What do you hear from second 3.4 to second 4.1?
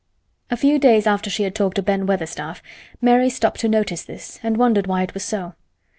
to notice